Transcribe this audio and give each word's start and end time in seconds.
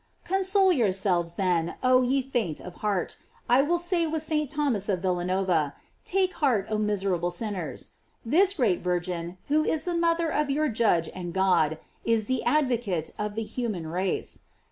§Console 0.27 0.73
yourselves, 0.73 1.33
then, 1.33 1.75
oh 1.83 2.01
ye 2.01 2.23
faint 2.23 2.59
of 2.59 2.73
heart, 2.81 3.17
I 3.47 3.61
will 3.61 3.77
say 3.77 4.07
with 4.07 4.23
St. 4.23 4.49
Thomas 4.49 4.89
of 4.89 5.03
Villanova, 5.03 5.75
tako 6.07 6.31
heart, 6.37 6.65
oh 6.71 6.79
miserable 6.79 7.29
sinners; 7.29 7.91
this 8.25 8.55
great 8.55 8.79
Virgin, 8.81 9.37
who 9.47 9.63
is 9.63 9.83
the 9.83 9.93
mother 9.93 10.31
of 10.33 10.49
your 10.49 10.69
judge 10.69 11.07
and 11.13 11.35
God, 11.35 11.77
is 12.03 12.25
the 12.25 12.43
advocate 12.45 13.13
of 13.19 13.35
the 13.35 13.43
human 13.43 13.85
race. 13.85 14.39